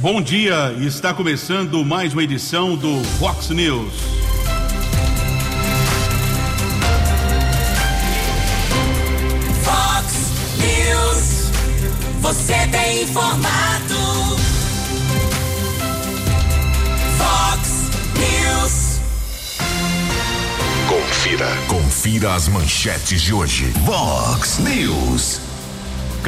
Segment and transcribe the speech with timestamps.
[0.00, 3.92] Bom dia, está começando mais uma edição do Fox News.
[9.64, 10.14] Fox
[10.60, 11.50] News,
[12.20, 14.36] você tem informado.
[17.18, 19.00] Fox News.
[20.88, 23.72] Confira, confira as manchetes de hoje.
[23.84, 25.47] Fox News.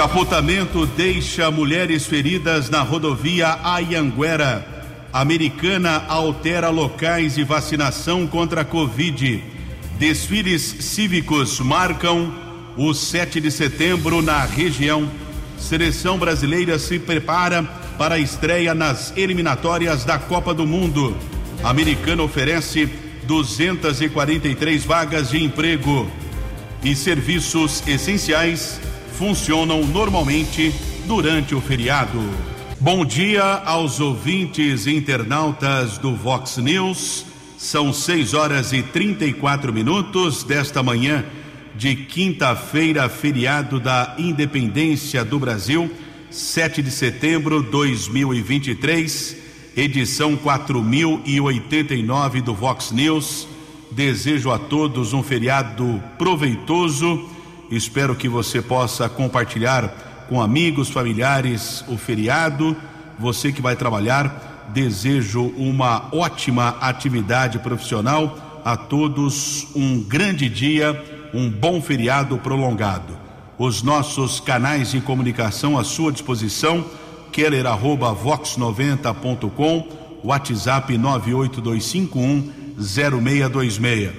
[0.00, 4.66] Capotamento deixa mulheres feridas na rodovia Ayanguera.
[5.12, 9.44] Americana altera locais de vacinação contra a Covid.
[9.98, 12.32] Desfiles cívicos marcam
[12.78, 15.06] o 7 de setembro na região.
[15.58, 17.62] Seleção brasileira se prepara
[17.98, 21.14] para a estreia nas eliminatórias da Copa do Mundo.
[21.62, 22.88] Americana oferece
[23.24, 26.10] 243 vagas de emprego
[26.82, 28.80] e serviços essenciais
[29.20, 30.74] funcionam normalmente
[31.06, 32.18] durante o feriado.
[32.80, 37.26] Bom dia aos ouvintes internautas do Vox News.
[37.58, 41.22] São 6 horas e 34 minutos desta manhã
[41.76, 45.90] de quinta-feira, feriado da Independência do Brasil,
[46.30, 49.36] 7 de setembro de 2023,
[49.76, 53.46] edição 4089 do Vox News.
[53.90, 57.28] Desejo a todos um feriado proveitoso
[57.70, 62.76] Espero que você possa compartilhar com amigos, familiares o feriado.
[63.16, 68.60] Você que vai trabalhar, desejo uma ótima atividade profissional.
[68.64, 71.00] A todos um grande dia,
[71.32, 73.16] um bom feriado prolongado.
[73.56, 76.84] Os nossos canais de comunicação à sua disposição,
[77.30, 79.88] keller@vox90.com,
[80.24, 84.10] WhatsApp 98251 0626.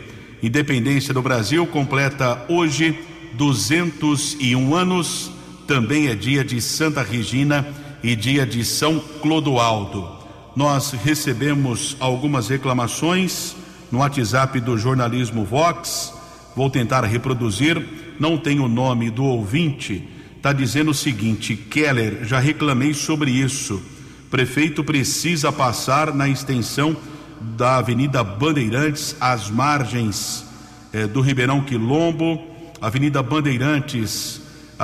[0.41, 5.31] Independência do Brasil completa hoje 201 anos.
[5.67, 7.65] Também é dia de Santa Regina
[8.03, 10.07] e dia de São Clodoaldo.
[10.55, 13.55] Nós recebemos algumas reclamações
[13.91, 16.13] no WhatsApp do jornalismo Vox.
[16.55, 17.81] Vou tentar reproduzir.
[18.19, 20.07] Não tem o nome do ouvinte.
[20.35, 23.81] Está dizendo o seguinte: Keller, já reclamei sobre isso.
[24.29, 26.95] Prefeito precisa passar na extensão
[27.39, 30.45] da Avenida Bandeirantes, às margens
[30.93, 32.50] eh, do Ribeirão Quilombo
[32.81, 34.41] Avenida Bandeirantes,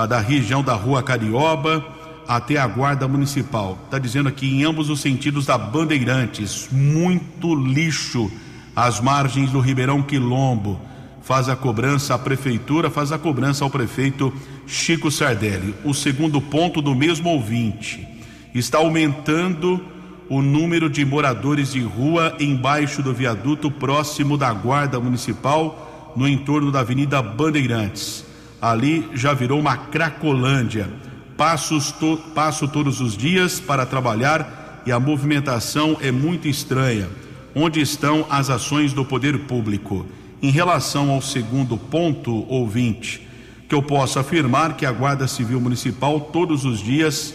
[0.08, 1.84] da região da Rua Carioba
[2.28, 3.80] até a Guarda Municipal.
[3.86, 8.32] Está dizendo aqui em ambos os sentidos da Bandeirantes, muito lixo
[8.76, 10.80] às margens do Ribeirão Quilombo.
[11.24, 14.32] Faz a cobrança à prefeitura, faz a cobrança ao prefeito
[14.68, 15.74] Chico Sardelli.
[15.84, 18.08] O segundo ponto do mesmo ouvinte
[18.54, 19.84] está aumentando
[20.30, 25.86] o número de moradores de rua embaixo do viaduto próximo da Guarda Municipal
[26.18, 28.26] no entorno da Avenida Bandeirantes.
[28.60, 30.90] Ali já virou uma cracolândia.
[31.38, 37.08] Passos to, passo todos os dias para trabalhar e a movimentação é muito estranha.
[37.54, 40.08] Onde estão as ações do poder público?
[40.42, 43.28] Em relação ao segundo ponto, ouvinte,
[43.70, 47.32] que eu posso afirmar que a Guarda Civil Municipal todos os dias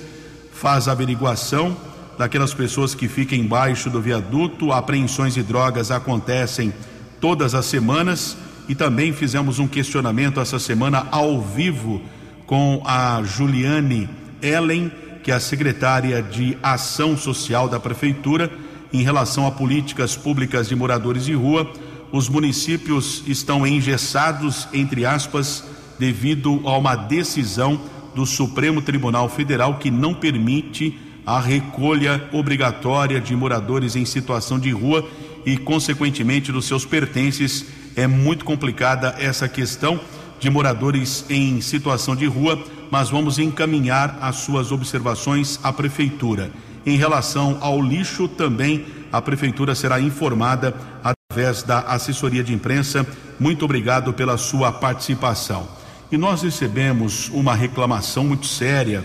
[0.53, 1.76] faz averiguação
[2.19, 6.72] daquelas pessoas que ficam embaixo do viaduto, apreensões de drogas acontecem
[7.20, 8.37] todas as semanas
[8.69, 12.00] e também fizemos um questionamento essa semana ao vivo
[12.47, 14.09] com a Juliane
[14.41, 14.91] Ellen,
[15.23, 18.50] que é a secretária de Ação Social da Prefeitura,
[18.93, 21.71] em relação a políticas públicas de moradores de rua.
[22.12, 25.65] Os municípios estão engessados, entre aspas,
[25.99, 27.81] devido a uma decisão
[28.15, 34.71] do Supremo Tribunal Federal que não permite a recolha obrigatória de moradores em situação de
[34.71, 35.09] rua
[35.47, 37.67] e, consequentemente, dos seus pertences
[37.97, 40.01] é muito complicada essa questão
[40.39, 46.51] de moradores em situação de rua, mas vamos encaminhar as suas observações à prefeitura.
[46.85, 53.07] Em relação ao lixo, também a prefeitura será informada através da assessoria de imprensa.
[53.39, 55.69] Muito obrigado pela sua participação.
[56.11, 59.05] E nós recebemos uma reclamação muito séria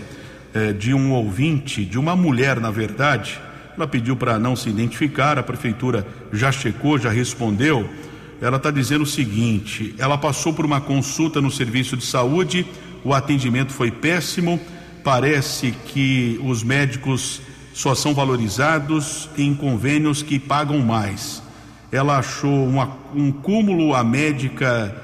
[0.52, 3.40] eh, de um ouvinte, de uma mulher, na verdade.
[3.76, 7.88] Ela pediu para não se identificar, a prefeitura já checou, já respondeu
[8.40, 12.66] ela está dizendo o seguinte: ela passou por uma consulta no serviço de saúde,
[13.04, 14.60] o atendimento foi péssimo,
[15.02, 17.40] parece que os médicos
[17.72, 21.42] só são valorizados em convênios que pagam mais.
[21.90, 24.94] Ela achou uma, um cúmulo a médica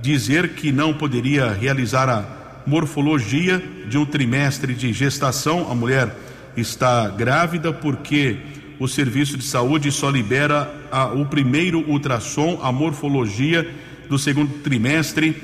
[0.00, 2.24] dizer que não poderia realizar a
[2.66, 5.70] morfologia de um trimestre de gestação.
[5.70, 6.14] A mulher
[6.56, 8.38] está grávida porque
[8.78, 13.68] o serviço de saúde só libera a, o primeiro ultrassom, a morfologia
[14.08, 15.36] do segundo trimestre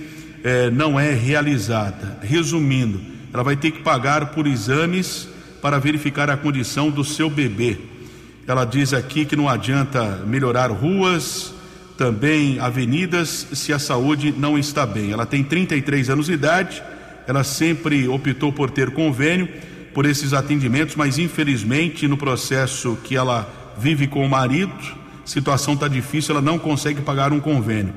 [0.42, 2.18] eh, não é realizada.
[2.22, 3.00] Resumindo,
[3.32, 5.28] ela vai ter que pagar por exames
[5.62, 7.78] para verificar a condição do seu bebê.
[8.46, 11.54] Ela diz aqui que não adianta melhorar ruas,
[11.96, 15.12] também avenidas, se a saúde não está bem.
[15.12, 16.82] Ela tem 33 anos de idade,
[17.26, 19.48] ela sempre optou por ter convênio
[19.92, 23.48] por esses atendimentos, mas infelizmente no processo que ela
[23.78, 24.72] vive com o marido,
[25.24, 27.92] situação está difícil, ela não consegue pagar um convênio.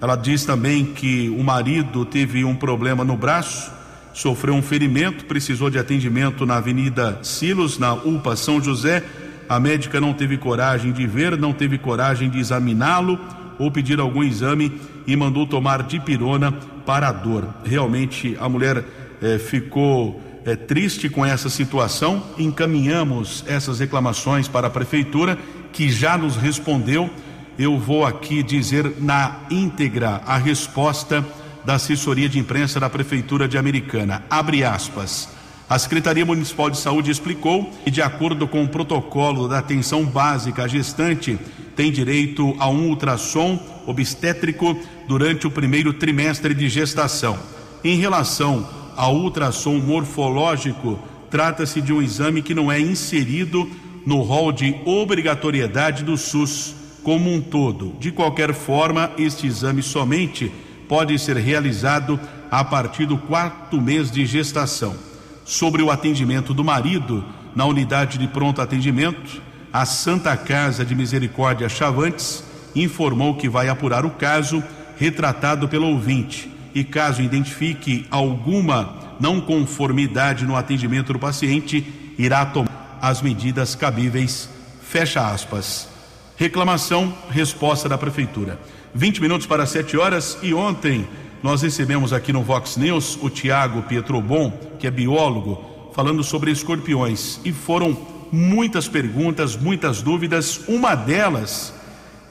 [0.00, 3.70] Ela diz também que o marido teve um problema no braço,
[4.12, 9.02] sofreu um ferimento, precisou de atendimento na Avenida Silos, na UPA São José.
[9.48, 13.18] A médica não teve coragem de ver, não teve coragem de examiná-lo
[13.58, 14.72] ou pedir algum exame
[15.06, 16.52] e mandou tomar dipirona
[16.86, 17.48] para a dor.
[17.64, 18.84] Realmente a mulher
[19.20, 22.22] eh, ficou eh, triste com essa situação.
[22.38, 25.38] Encaminhamos essas reclamações para a prefeitura,
[25.72, 27.10] que já nos respondeu
[27.58, 31.26] eu vou aqui dizer na íntegra a resposta
[31.64, 34.22] da assessoria de imprensa da Prefeitura de Americana.
[34.30, 35.28] Abre aspas.
[35.68, 40.62] A Secretaria Municipal de Saúde explicou que, de acordo com o protocolo da atenção básica,
[40.62, 41.36] a gestante
[41.74, 47.36] tem direito a um ultrassom obstétrico durante o primeiro trimestre de gestação.
[47.82, 48.66] Em relação
[48.98, 50.98] ao ultrassom morfológico,
[51.30, 53.70] trata-se de um exame que não é inserido
[54.04, 56.74] no rol de obrigatoriedade do SUS
[57.04, 57.94] como um todo.
[58.00, 60.50] De qualquer forma, este exame somente
[60.88, 62.18] pode ser realizado
[62.50, 64.96] a partir do quarto mês de gestação.
[65.44, 67.24] Sobre o atendimento do marido,
[67.54, 69.40] na unidade de pronto atendimento,
[69.72, 72.42] a Santa Casa de Misericórdia Chavantes
[72.74, 74.60] informou que vai apurar o caso
[74.98, 81.84] retratado pelo ouvinte e, caso identifique alguma não conformidade no atendimento do paciente,
[82.16, 84.48] irá tomar as medidas cabíveis.
[84.82, 85.88] Fecha aspas.
[86.36, 88.58] Reclamação, resposta da Prefeitura.
[88.94, 91.06] 20 minutos para 7 horas e ontem
[91.42, 97.40] nós recebemos aqui no Vox News o Tiago Pietrobon, que é biólogo, falando sobre escorpiões.
[97.44, 97.96] E foram
[98.32, 100.60] muitas perguntas, muitas dúvidas.
[100.68, 101.74] Uma delas,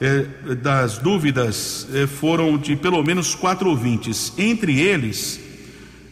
[0.00, 4.32] eh, das dúvidas, eh, foram de pelo menos quatro ouvintes.
[4.38, 5.40] Entre eles,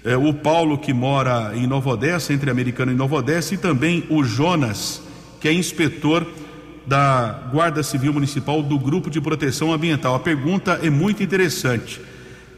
[0.05, 4.05] eh, o Paulo, que mora em Nova Odessa, entre Americano e Nova Odessa, e também
[4.11, 5.01] o Jonas,
[5.41, 6.27] que é inspetor
[6.87, 10.15] da Guarda Civil Municipal do Grupo de Proteção Ambiental.
[10.15, 12.01] A pergunta é muito interessante.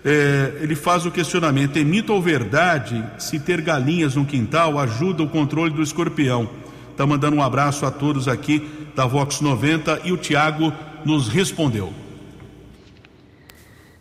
[0.05, 5.23] É, ele faz o questionamento: é mito ou verdade se ter galinhas no quintal ajuda
[5.23, 6.49] o controle do escorpião?
[6.91, 10.73] Está mandando um abraço a todos aqui da Vox 90 e o Tiago
[11.05, 11.93] nos respondeu.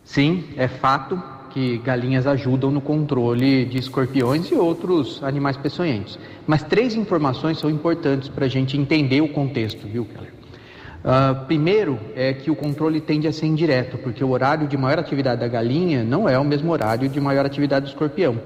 [0.04, 6.18] Sim, é fato que galinhas ajudam no controle de escorpiões e outros animais peçonhentos.
[6.46, 10.32] Mas três informações são importantes para a gente entender o contexto, viu, Keller?
[10.98, 14.98] Uh, primeiro é que o controle tende a ser indireto, porque o horário de maior
[14.98, 18.40] atividade da galinha não é o mesmo horário de maior atividade do escorpião.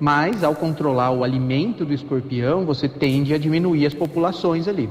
[0.00, 4.88] Mas ao controlar o alimento do escorpião, você tende a diminuir as populações ali.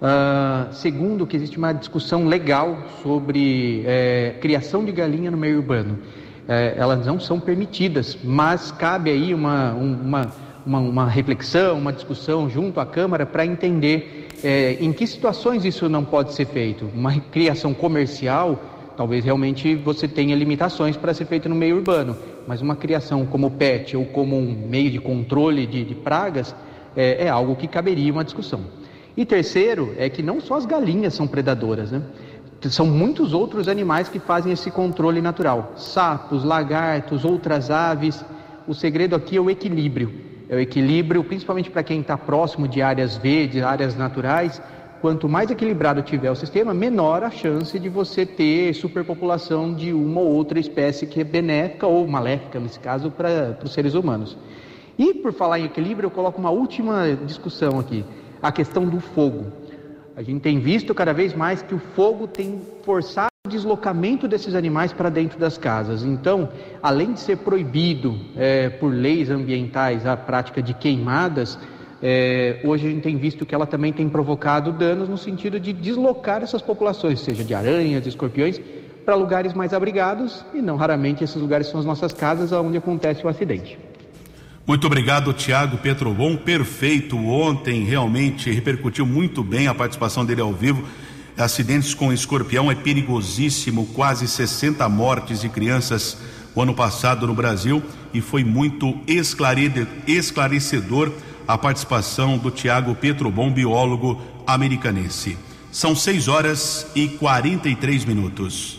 [0.00, 5.98] Uh, segundo, que existe uma discussão legal sobre é, criação de galinha no meio urbano
[6.50, 10.32] é, elas não são permitidas, mas cabe aí uma, uma,
[10.66, 15.88] uma, uma reflexão, uma discussão junto à Câmara para entender é, em que situações isso
[15.88, 16.90] não pode ser feito.
[16.92, 18.60] Uma criação comercial,
[18.96, 22.16] talvez realmente você tenha limitações para ser feito no meio urbano,
[22.48, 26.52] mas uma criação como pet ou como um meio de controle de, de pragas
[26.96, 28.62] é algo que caberia uma discussão.
[29.20, 32.00] E terceiro é que não só as galinhas são predadoras, né?
[32.70, 38.24] são muitos outros animais que fazem esse controle natural: sapos, lagartos, outras aves.
[38.66, 40.10] O segredo aqui é o equilíbrio.
[40.48, 44.58] É o equilíbrio, principalmente para quem está próximo de áreas verdes, áreas naturais.
[45.02, 50.22] Quanto mais equilibrado tiver o sistema, menor a chance de você ter superpopulação de uma
[50.22, 54.34] ou outra espécie que é benéfica ou maléfica, nesse caso, para os seres humanos.
[54.98, 58.02] E por falar em equilíbrio, eu coloco uma última discussão aqui:
[58.42, 59.46] a questão do fogo.
[60.16, 64.54] A gente tem visto cada vez mais que o fogo tem forçado o deslocamento desses
[64.54, 66.04] animais para dentro das casas.
[66.04, 66.50] Então,
[66.82, 71.58] além de ser proibido é, por leis ambientais a prática de queimadas,
[72.02, 75.72] é, hoje a gente tem visto que ela também tem provocado danos no sentido de
[75.72, 78.60] deslocar essas populações, seja de aranhas, de escorpiões,
[79.04, 83.24] para lugares mais abrigados e não raramente esses lugares são as nossas casas onde acontece
[83.24, 83.89] o acidente.
[84.66, 86.36] Muito obrigado, Tiago Petrobon.
[86.36, 87.16] Perfeito.
[87.16, 90.84] Ontem realmente repercutiu muito bem a participação dele ao vivo.
[91.36, 96.18] Acidentes com escorpião é perigosíssimo, quase 60 mortes de crianças
[96.54, 98.98] o ano passado no Brasil e foi muito
[100.06, 101.12] esclarecedor
[101.46, 105.36] a participação do Tiago Petrobon, biólogo americanense.
[105.72, 108.78] São 6 horas e 43 minutos.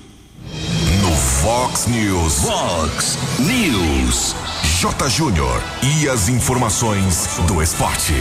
[1.01, 2.41] No Fox News.
[2.43, 4.35] Fox News.
[4.81, 5.09] J.
[5.09, 8.15] Júnior e as informações do esporte.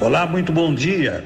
[0.00, 1.22] Olá, muito bom dia.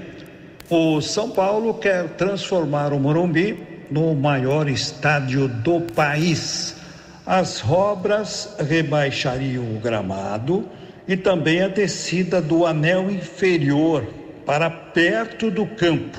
[0.68, 3.58] O São Paulo quer transformar o Morumbi
[3.90, 6.76] no maior estádio do país.
[7.24, 10.68] As obras rebaixariam o gramado
[11.08, 14.06] e também a descida do anel inferior
[14.44, 16.18] para perto do campo.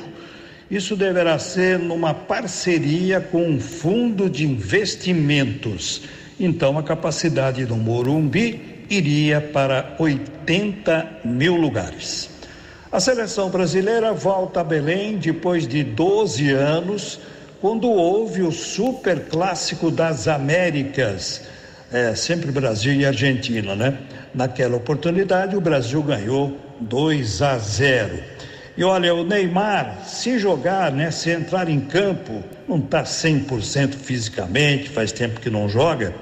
[0.71, 6.01] Isso deverá ser numa parceria com um fundo de investimentos.
[6.39, 12.29] Então, a capacidade do Morumbi iria para 80 mil lugares.
[12.91, 17.19] A seleção brasileira volta a Belém depois de 12 anos,
[17.61, 21.41] quando houve o Super Clássico das Américas.
[21.91, 23.97] É, sempre Brasil e Argentina, né?
[24.33, 28.19] Naquela oportunidade, o Brasil ganhou 2 a 0.
[28.77, 34.89] E olha, o Neymar, se jogar, né, se entrar em campo, não está 100% fisicamente,
[34.89, 36.13] faz tempo que não joga,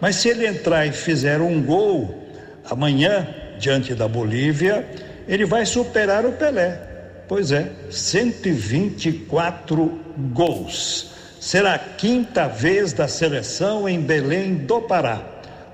[0.00, 2.26] mas se ele entrar e fizer um gol
[2.64, 3.26] amanhã,
[3.58, 4.86] diante da Bolívia,
[5.26, 6.80] ele vai superar o Pelé.
[7.26, 10.00] Pois é, 124
[10.32, 11.10] gols.
[11.40, 15.22] Será a quinta vez da seleção em Belém do Pará.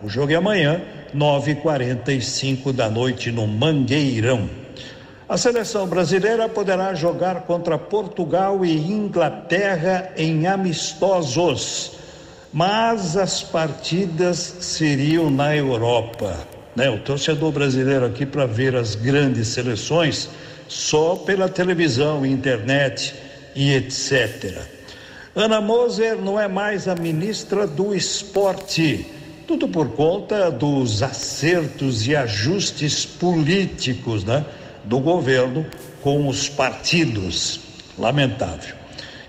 [0.03, 0.83] O jogo é amanhã,
[1.15, 4.64] 9h45 da noite, no Mangueirão.
[5.27, 11.93] A seleção brasileira poderá jogar contra Portugal e Inglaterra em amistosos,
[12.53, 16.37] mas as partidas seriam na Europa.
[16.77, 16.91] Né?
[16.91, 20.29] O torcedor brasileiro aqui para ver as grandes seleções
[20.69, 23.15] só pela televisão, internet
[23.57, 24.61] e etc.
[25.35, 29.07] Ana Moser não é mais a ministra do esporte,
[29.47, 34.45] tudo por conta dos acertos e ajustes políticos né,
[34.85, 35.67] do governo
[36.03, 37.61] com os partidos.
[37.99, 38.75] Lamentável.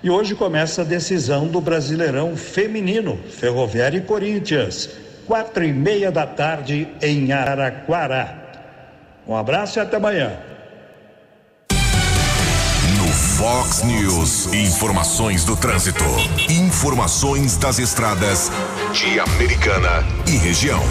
[0.04, 4.90] E hoje começa a decisão do Brasileirão Feminino, Ferroviária e Corinthians
[5.26, 8.44] quatro e meia da tarde em Araquara.
[9.28, 10.38] Um abraço e até amanhã.
[12.98, 16.04] No Fox News, informações do trânsito,
[16.50, 18.52] informações das estradas
[18.94, 20.82] de Americana e região.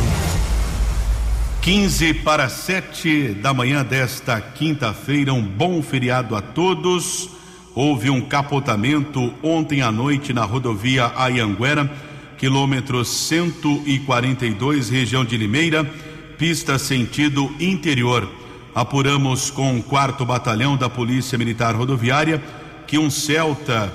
[1.64, 7.30] 15 para 7 da manhã desta quinta-feira, um bom feriado a todos.
[7.74, 11.90] Houve um capotamento ontem à noite na rodovia Ayanguera
[12.36, 15.90] quilômetro 142, região de Limeira,
[16.36, 18.30] pista sentido interior.
[18.74, 22.42] Apuramos com o quarto batalhão da Polícia Militar Rodoviária
[22.86, 23.90] que um Celta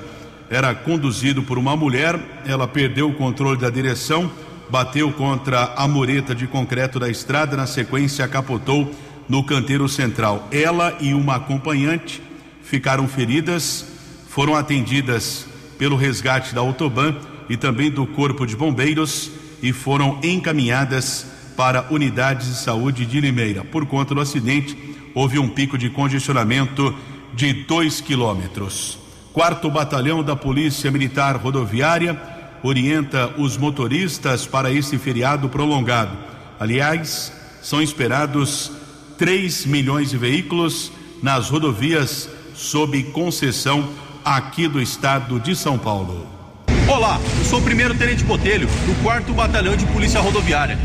[0.49, 4.31] era conduzido por uma mulher, ela perdeu o controle da direção,
[4.69, 8.93] bateu contra a mureta de concreto da estrada, na sequência capotou
[9.27, 10.47] no canteiro central.
[10.51, 12.21] Ela e uma acompanhante
[12.63, 13.85] ficaram feridas,
[14.27, 15.47] foram atendidas
[15.77, 17.15] pelo resgate da Autoban
[17.49, 21.25] e também do Corpo de Bombeiros e foram encaminhadas
[21.57, 23.63] para unidades de saúde de Limeira.
[23.63, 24.77] Por conta do acidente,
[25.13, 26.95] houve um pico de congestionamento
[27.33, 28.97] de 2 quilômetros.
[29.33, 36.17] Quarto Batalhão da Polícia Militar Rodoviária orienta os motoristas para esse feriado prolongado.
[36.59, 38.71] Aliás, são esperados
[39.17, 43.89] 3 milhões de veículos nas rodovias sob concessão
[44.23, 46.27] aqui do estado de São Paulo.
[46.87, 50.77] Olá, eu sou o primeiro tenente Botelho, do 4 Batalhão de Polícia Rodoviária.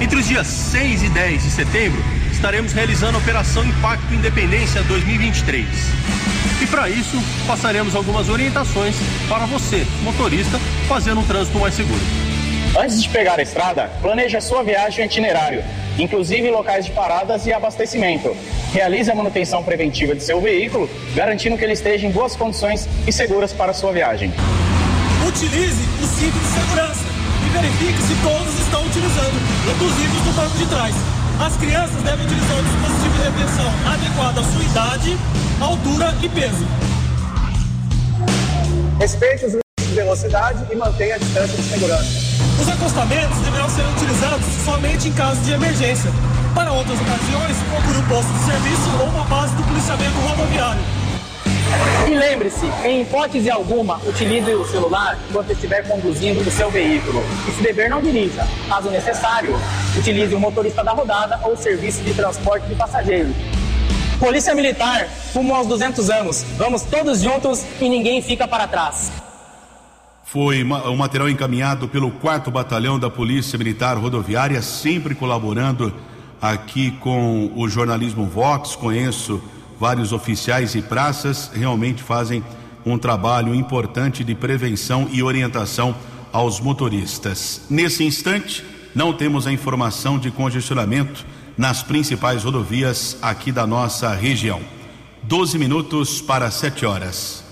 [0.00, 2.02] Entre os dias 6 e 10 de setembro,
[2.36, 5.66] estaremos realizando a Operação Impacto Independência 2023.
[6.62, 7.16] E para isso,
[7.46, 8.94] passaremos algumas orientações
[9.28, 12.00] para você, motorista, fazendo um trânsito mais seguro.
[12.78, 15.64] Antes de pegar a estrada, planeje a sua viagem e itinerário,
[15.98, 18.36] inclusive locais de paradas e abastecimento.
[18.72, 23.12] Realize a manutenção preventiva de seu veículo, garantindo que ele esteja em boas condições e
[23.12, 24.30] seguras para a sua viagem
[25.36, 27.04] utilize o cinto de segurança
[27.44, 29.34] e verifique se todos estão utilizando,
[29.74, 31.15] inclusive os do banco de trás.
[31.38, 35.18] As crianças devem utilizar o dispositivo de retenção adequado à sua idade,
[35.60, 36.66] altura e peso.
[38.98, 42.26] Respeite os limites de velocidade e mantenha a distância de segurança.
[42.58, 46.10] Os acostamentos deverão ser utilizados somente em caso de emergência.
[46.54, 50.95] Para outras ocasiões, procure um posto de serviço ou uma base do policiamento rodoviário.
[52.06, 57.22] E lembre-se, em hipótese alguma, utilize o celular enquanto estiver conduzindo o seu veículo.
[57.48, 58.46] E se beber, não dirija.
[58.68, 59.56] Caso necessário,
[59.96, 63.34] utilize o motorista da rodada ou o serviço de transporte de passageiros.
[64.18, 66.44] Polícia Militar, rumo aos 200 anos.
[66.56, 69.12] Vamos todos juntos e ninguém fica para trás.
[70.24, 75.92] Foi o material encaminhado pelo 4 Batalhão da Polícia Militar Rodoviária, sempre colaborando
[76.40, 78.74] aqui com o jornalismo Vox.
[78.74, 79.42] Conheço
[79.78, 82.42] vários oficiais e praças realmente fazem
[82.84, 85.94] um trabalho importante de prevenção e orientação
[86.32, 87.62] aos motoristas.
[87.68, 88.64] Nesse instante,
[88.94, 94.60] não temos a informação de congestionamento nas principais rodovias aqui da nossa região.
[95.22, 97.44] 12 minutos para 7 horas.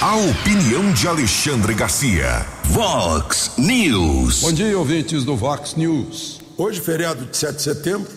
[0.00, 2.44] A opinião de Alexandre Garcia.
[2.64, 4.40] Vox News.
[4.40, 6.43] Bom dia, ouvintes do Vox News.
[6.56, 8.08] Hoje, feriado de 7 de setembro,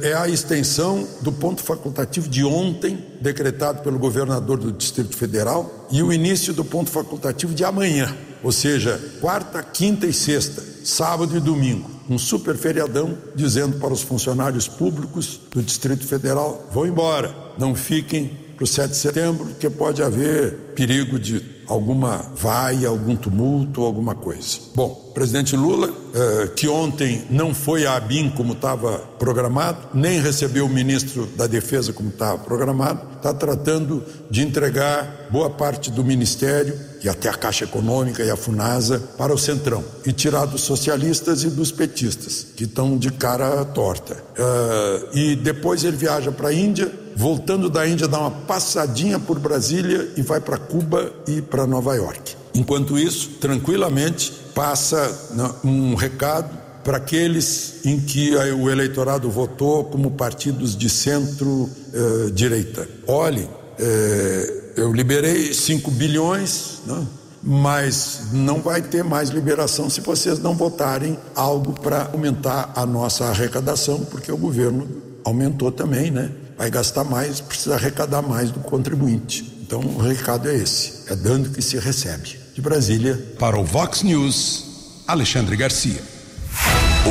[0.00, 6.02] é a extensão do ponto facultativo de ontem, decretado pelo governador do Distrito Federal, e
[6.02, 11.40] o início do ponto facultativo de amanhã, ou seja, quarta, quinta e sexta, sábado e
[11.40, 11.90] domingo.
[12.08, 18.38] Um super feriadão dizendo para os funcionários públicos do Distrito Federal: vão embora, não fiquem
[18.56, 24.14] para o 7 de setembro, porque pode haver perigo de alguma vaia, algum tumulto, alguma
[24.14, 24.58] coisa.
[24.74, 30.66] Bom, presidente Lula, eh, que ontem não foi à ABIN como estava programado, nem recebeu
[30.66, 36.78] o ministro da Defesa como estava programado, está tratando de entregar boa parte do ministério
[37.02, 41.44] e até a Caixa Econômica e a FUNASA para o Centrão e tirar dos socialistas
[41.44, 44.22] e dos petistas, que estão de cara torta.
[44.36, 49.38] Eh, e depois ele viaja para a Índia voltando da Índia, dá uma passadinha por
[49.38, 52.36] Brasília e vai para Cuba e para Nova York.
[52.54, 55.30] Enquanto isso, tranquilamente, passa
[55.64, 62.82] um recado para aqueles em que o eleitorado votou como partidos de centro-direita.
[62.82, 67.06] Eh, Olhem, eh, eu liberei 5 bilhões, né?
[67.42, 73.24] mas não vai ter mais liberação se vocês não votarem algo para aumentar a nossa
[73.26, 74.88] arrecadação, porque o governo
[75.24, 76.30] aumentou também, né?
[76.62, 79.42] Vai gastar mais, precisa arrecadar mais do contribuinte.
[79.62, 82.38] Então o recado é esse: é dando que se recebe.
[82.54, 83.34] De Brasília.
[83.36, 86.00] Para o Vox News, Alexandre Garcia.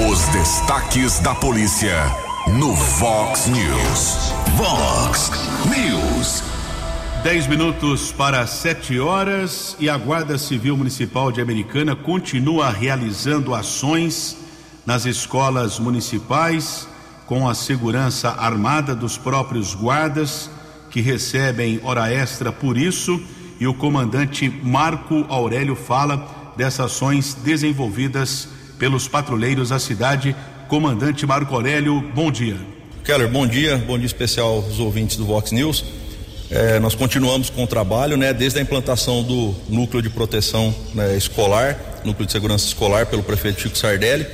[0.10, 1.98] Os destaques da polícia
[2.58, 4.32] no Vox News.
[4.56, 5.32] Vox
[5.66, 6.44] News.
[7.22, 14.38] 10 minutos para 7 horas e a Guarda Civil Municipal de Americana continua realizando ações
[14.86, 16.88] nas escolas municipais
[17.32, 20.50] com a segurança armada dos próprios guardas
[20.90, 23.24] que recebem hora extra por isso
[23.58, 30.36] e o comandante Marco Aurélio fala dessas ações desenvolvidas pelos patrulheiros da cidade.
[30.68, 32.58] Comandante Marco Aurélio, bom dia.
[33.06, 35.86] Keller, bom dia, bom dia especial aos ouvintes do Vox News.
[36.50, 41.16] É, nós continuamos com o trabalho, né, desde a implantação do núcleo de proteção né,
[41.16, 44.28] escolar, núcleo de segurança escolar pelo prefeito Chico Sardelli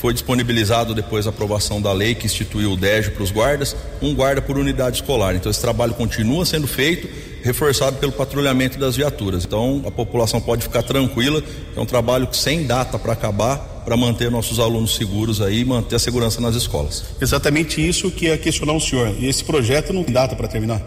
[0.00, 4.14] foi disponibilizado depois da aprovação da lei que instituiu o DEG para os guardas, um
[4.14, 5.34] guarda por unidade escolar.
[5.34, 7.06] Então esse trabalho continua sendo feito,
[7.42, 9.44] reforçado pelo patrulhamento das viaturas.
[9.44, 11.42] Então a população pode ficar tranquila,
[11.76, 15.98] é um trabalho sem data para acabar, para manter nossos alunos seguros aí, manter a
[15.98, 17.04] segurança nas escolas.
[17.20, 19.14] Exatamente isso que é questionar o senhor.
[19.18, 20.80] E esse projeto não tem data para terminar?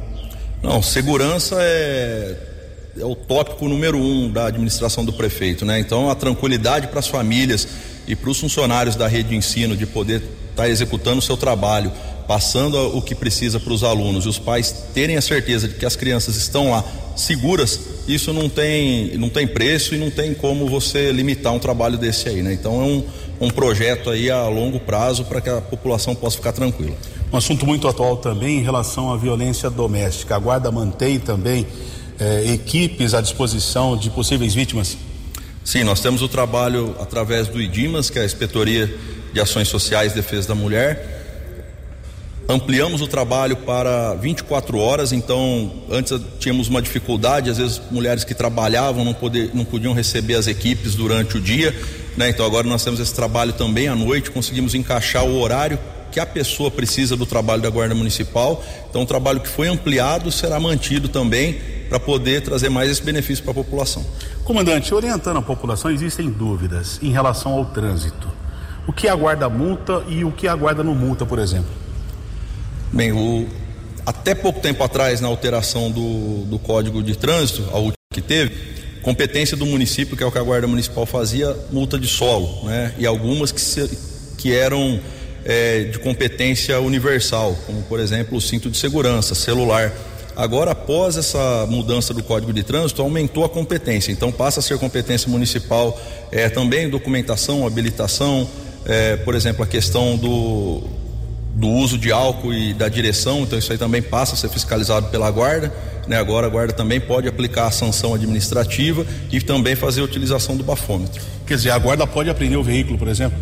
[0.63, 2.52] Não, segurança é
[2.99, 5.79] é o tópico número um da administração do prefeito, né?
[5.79, 7.67] Então a tranquilidade para as famílias
[8.07, 11.35] e para os funcionários da rede de ensino de poder estar tá executando o seu
[11.35, 11.91] trabalho,
[12.27, 15.85] passando o que precisa para os alunos e os pais terem a certeza de que
[15.85, 16.83] as crianças estão lá
[17.15, 21.97] seguras, isso não tem, não tem preço e não tem como você limitar um trabalho
[21.97, 22.53] desse aí, né?
[22.53, 23.03] Então é um,
[23.41, 26.95] um projeto aí a longo prazo para que a população possa ficar tranquila.
[27.31, 30.35] Um assunto muito atual também em relação à violência doméstica.
[30.35, 31.65] A guarda mantém também
[32.19, 34.97] eh, equipes à disposição de possíveis vítimas?
[35.63, 38.93] Sim, nós temos o trabalho através do IDIMAS, que é a Inspetoria
[39.31, 41.21] de Ações Sociais e Defesa da Mulher.
[42.47, 48.33] Ampliamos o trabalho para 24 horas, então antes tínhamos uma dificuldade, às vezes mulheres que
[48.33, 51.73] trabalhavam não, poder, não podiam receber as equipes durante o dia,
[52.17, 52.29] né?
[52.29, 55.79] Então agora nós temos esse trabalho também à noite, conseguimos encaixar o horário
[56.13, 58.63] que a pessoa precisa do trabalho da Guarda Municipal.
[58.87, 63.43] Então, o trabalho que foi ampliado será mantido também para poder trazer mais esse benefício
[63.43, 64.05] para a população.
[64.43, 68.31] Comandante, orientando a população, existem dúvidas em relação ao trânsito.
[68.87, 71.71] O que a guarda multa e o que a guarda não multa, por exemplo?
[72.91, 73.47] Bem, o,
[74.05, 78.53] até pouco tempo atrás, na alteração do, do Código de Trânsito, a última que teve,
[79.01, 82.93] competência do município, que é o que a Guarda Municipal fazia, multa de solo, né?
[82.99, 83.89] E algumas que, se,
[84.37, 84.99] que eram
[85.45, 89.91] é, de competência universal, como por exemplo o cinto de segurança, celular.
[90.35, 94.11] Agora, após essa mudança do Código de Trânsito, aumentou a competência.
[94.11, 95.99] Então, passa a ser competência municipal
[96.31, 98.49] é, também documentação, habilitação,
[98.85, 100.81] é, por exemplo, a questão do,
[101.53, 103.41] do uso de álcool e da direção.
[103.41, 105.71] Então, isso aí também passa a ser fiscalizado pela Guarda.
[106.07, 106.17] Né?
[106.17, 110.63] Agora, a Guarda também pode aplicar a sanção administrativa e também fazer a utilização do
[110.63, 111.21] bafômetro.
[111.45, 113.37] Quer dizer, a Guarda pode apreender o veículo, por exemplo?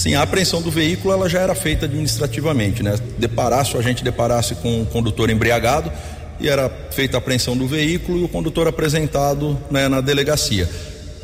[0.00, 2.94] Sim, a apreensão do veículo ela já era feita administrativamente, né?
[3.18, 5.92] Deparasse, o agente deparasse com o condutor embriagado,
[6.40, 10.66] e era feita a apreensão do veículo e o condutor apresentado né, na delegacia.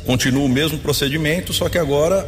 [0.05, 2.23] Continua o mesmo procedimento, só que agora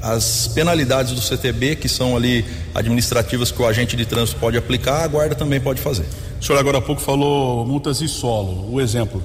[0.00, 5.02] As penalidades do CTB, que são ali administrativas que o agente de trânsito pode aplicar,
[5.02, 6.04] a guarda também pode fazer.
[6.40, 8.72] O senhor agora há pouco falou multas de solo.
[8.72, 9.20] O exemplo?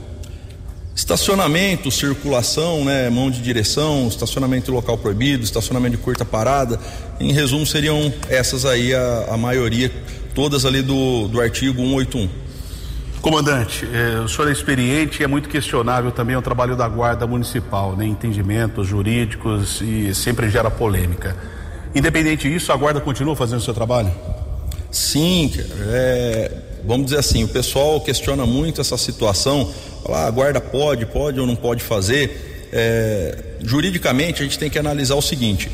[0.97, 6.79] Estacionamento, circulação, né, mão de direção, estacionamento em local proibido, estacionamento de curta parada.
[7.19, 9.91] Em resumo, seriam essas aí a, a maioria,
[10.33, 12.27] todas ali do, do artigo 181.
[13.21, 17.27] Comandante, eh, o senhor é experiente e é muito questionável também o trabalho da Guarda
[17.27, 18.03] Municipal, né?
[18.03, 21.37] entendimentos jurídicos e sempre gera polêmica.
[21.93, 24.11] Independente disso, a Guarda continua fazendo o seu trabalho?
[24.89, 25.51] Sim,
[25.89, 26.51] é,
[26.85, 29.71] vamos dizer assim, o pessoal questiona muito essa situação,
[30.07, 32.69] fala, ah, a guarda pode, pode ou não pode fazer.
[32.71, 35.69] É, juridicamente, a gente tem que analisar o seguinte: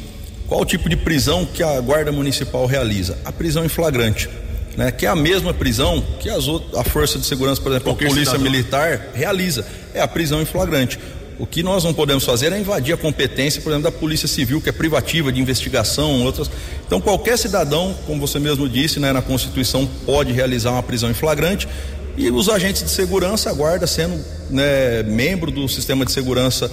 [0.48, 3.18] qual o tipo de prisão que a guarda municipal realiza?
[3.24, 4.30] A prisão em flagrante.
[4.76, 7.92] Né, que é a mesma prisão que as outras, a Força de Segurança, por exemplo,
[7.92, 8.52] Qualquer a Polícia cidadão.
[8.52, 9.64] Militar realiza.
[9.94, 10.98] É a prisão em flagrante.
[11.38, 14.60] O que nós não podemos fazer é invadir a competência, por exemplo, da Polícia Civil,
[14.62, 16.50] que é privativa de investigação, outras.
[16.86, 21.14] Então, qualquer cidadão, como você mesmo disse, né, na Constituição, pode realizar uma prisão em
[21.14, 21.68] flagrante.
[22.16, 26.72] E os agentes de segurança, a guarda sendo né, membro do sistema de segurança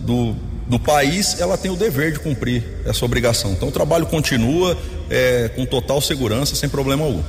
[0.00, 0.34] do,
[0.68, 3.52] do país, ela tem o dever de cumprir essa obrigação.
[3.52, 4.76] Então, o trabalho continua
[5.08, 7.22] é, com total segurança, sem problema algum.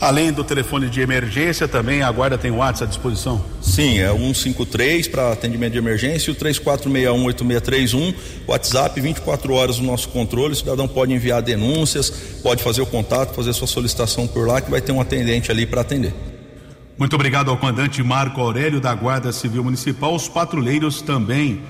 [0.00, 3.44] Além do telefone de emergência, também a Guarda tem o WhatsApp à disposição?
[3.60, 8.14] Sim, é o 153 para atendimento de emergência e o 34618631,
[8.46, 10.52] WhatsApp 24 horas no nosso controle.
[10.52, 12.10] O cidadão pode enviar denúncias,
[12.42, 15.66] pode fazer o contato, fazer sua solicitação por lá, que vai ter um atendente ali
[15.66, 16.14] para atender.
[16.98, 20.12] Muito obrigado ao comandante Marco Aurélio da Guarda Civil Municipal.
[20.16, 21.62] Os patrulheiros também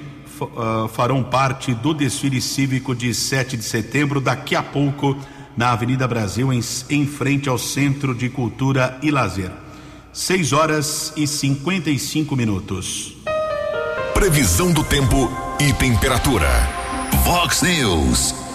[0.56, 5.14] ah, farão parte do desfile cívico de 7 de setembro, daqui a pouco,
[5.54, 9.50] na Avenida Brasil, em, em frente ao Centro de Cultura e Lazer.
[10.14, 13.14] 6 horas e 55 minutos.
[14.14, 16.48] Previsão do tempo e temperatura.
[17.22, 18.47] Vox News.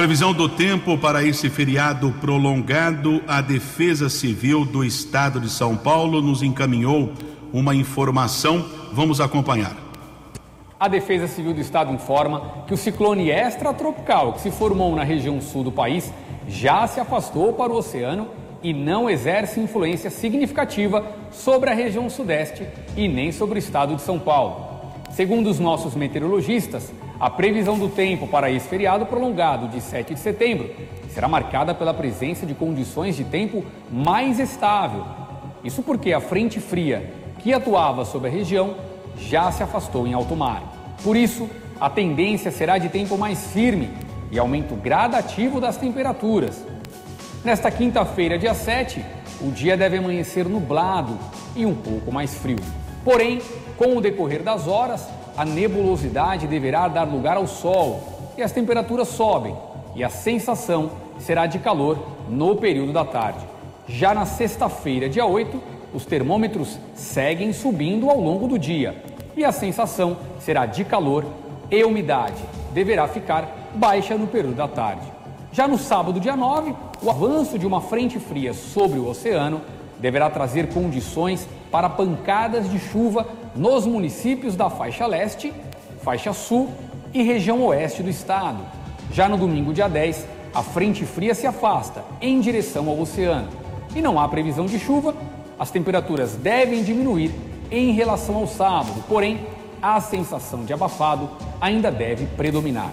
[0.00, 6.22] Previsão do tempo para esse feriado prolongado, a Defesa Civil do Estado de São Paulo
[6.22, 7.12] nos encaminhou
[7.52, 8.64] uma informação.
[8.94, 9.76] Vamos acompanhar.
[10.80, 15.38] A Defesa Civil do Estado informa que o ciclone extratropical que se formou na região
[15.38, 16.10] sul do país
[16.48, 18.28] já se afastou para o oceano
[18.62, 24.00] e não exerce influência significativa sobre a região sudeste e nem sobre o estado de
[24.00, 24.69] São Paulo.
[25.10, 30.20] Segundo os nossos meteorologistas, a previsão do tempo para esse feriado prolongado de 7 de
[30.20, 30.70] setembro
[31.08, 35.04] será marcada pela presença de condições de tempo mais estável.
[35.64, 38.76] Isso porque a frente fria que atuava sobre a região
[39.18, 40.62] já se afastou em alto mar.
[41.02, 43.90] Por isso, a tendência será de tempo mais firme
[44.30, 46.64] e aumento gradativo das temperaturas.
[47.44, 49.04] Nesta quinta-feira, dia 7,
[49.40, 51.18] o dia deve amanhecer nublado
[51.56, 52.58] e um pouco mais frio.
[53.04, 53.40] Porém,
[53.80, 58.02] com o decorrer das horas, a nebulosidade deverá dar lugar ao sol
[58.36, 59.56] e as temperaturas sobem
[59.96, 63.38] e a sensação será de calor no período da tarde.
[63.88, 65.58] Já na sexta-feira, dia 8,
[65.94, 69.02] os termômetros seguem subindo ao longo do dia
[69.34, 71.24] e a sensação será de calor
[71.70, 72.42] e umidade.
[72.74, 75.10] Deverá ficar baixa no período da tarde.
[75.52, 79.62] Já no sábado, dia 9, o avanço de uma frente fria sobre o oceano
[80.00, 85.52] deverá trazer condições para pancadas de chuva nos municípios da faixa leste,
[86.02, 86.70] faixa sul
[87.12, 88.60] e região oeste do estado.
[89.12, 93.48] Já no domingo, dia 10, a frente fria se afasta em direção ao oceano
[93.94, 95.14] e não há previsão de chuva.
[95.58, 97.30] As temperaturas devem diminuir
[97.70, 99.40] em relação ao sábado, porém,
[99.82, 101.28] a sensação de abafado
[101.60, 102.90] ainda deve predominar.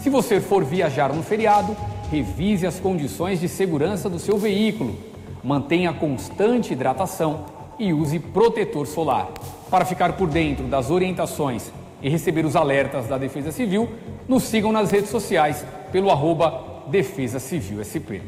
[0.00, 1.76] Se você for viajar no feriado,
[2.10, 4.96] revise as condições de segurança do seu veículo,
[5.42, 7.44] mantenha constante hidratação
[7.78, 9.28] e use protetor solar.
[9.70, 11.72] Para ficar por dentro das orientações
[12.02, 13.88] e receber os alertas da Defesa Civil,
[14.28, 18.22] nos sigam nas redes sociais pelo arroba Defesa Civil SP.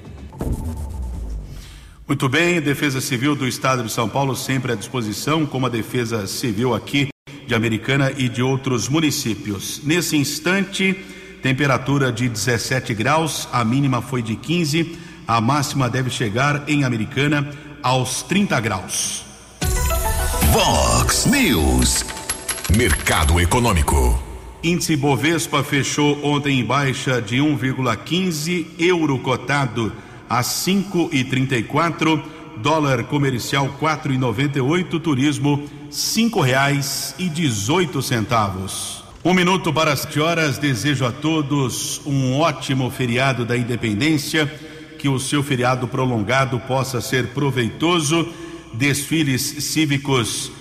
[2.07, 6.27] Muito bem, Defesa Civil do Estado de São Paulo sempre à disposição, como a Defesa
[6.27, 7.09] Civil aqui
[7.47, 9.81] de Americana e de outros municípios.
[9.85, 10.95] Nesse instante,
[11.43, 14.99] temperatura de 17 graus, a mínima foi de 15,
[15.33, 17.49] a máxima deve chegar em Americana
[17.83, 19.25] aos 30 graus.
[20.53, 22.05] Vox News.
[22.77, 24.23] Mercado Econômico.
[24.63, 29.91] Índice Bovespa fechou ontem em baixa de 1,15, euro cotado
[30.29, 32.23] a 5,34,
[32.59, 39.03] dólar comercial 4,98, turismo cinco reais e 18 centavos.
[39.25, 44.72] Um minuto para as 7 horas, desejo a todos um ótimo feriado da independência,
[45.03, 48.25] que o seu feriado prolongado possa ser proveitoso,
[48.73, 50.53] desfiles cívicos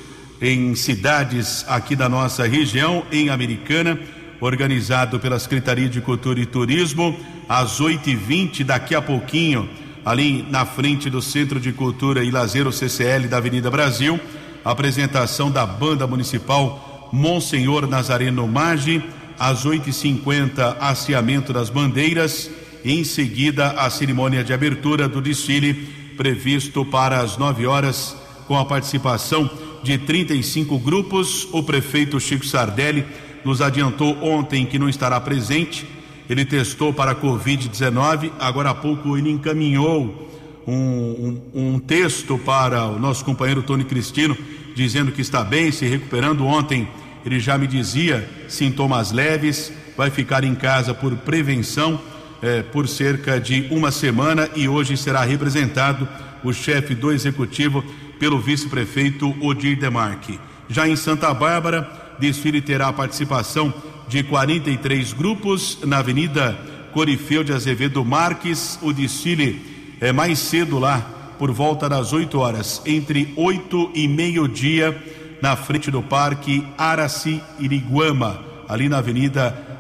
[0.42, 4.00] em cidades aqui da nossa região, em Americana,
[4.40, 7.16] organizado pela Secretaria de Cultura e Turismo,
[7.48, 9.70] às 8h20, daqui a pouquinho,
[10.04, 14.20] ali na frente do Centro de Cultura e Lazer, o CCL da Avenida Brasil,
[14.66, 19.04] apresentação da Banda Municipal Monsenhor Nazareno Maggi,
[19.38, 22.50] às 8h50, hasteamento das bandeiras,
[22.84, 25.74] em seguida, a cerimônia de abertura do desfile,
[26.18, 28.16] previsto para as 9 horas,
[28.48, 29.50] com a participação
[29.84, 31.48] de 35 grupos.
[31.52, 33.06] O prefeito Chico Sardelli
[33.46, 35.86] nos adiantou ontem que não estará presente.
[36.30, 38.32] Ele testou para a Covid-19.
[38.40, 40.30] Agora há pouco ele encaminhou
[40.68, 44.38] um, um, um, texto para o nosso companheiro Tony Cristino,
[44.76, 46.46] dizendo que está bem, se recuperando.
[46.46, 46.88] Ontem
[47.26, 52.00] ele já me dizia sintomas leves, vai ficar em casa por prevenção
[52.42, 56.08] eh, por cerca de uma semana e hoje será representado
[56.44, 57.84] o chefe do executivo
[58.20, 60.40] pelo vice-prefeito Odir Demarque.
[60.68, 63.74] Já em Santa Bárbara, desfile terá a participação
[64.08, 66.58] de 43 grupos na Avenida
[66.94, 68.78] Corifeu de Azevedo Marques.
[68.82, 71.00] O desfile é mais cedo lá,
[71.38, 74.96] por volta das 8 horas, entre 8 e meio-dia,
[75.42, 79.71] na frente do Parque Araci Iriguama, ali na Avenida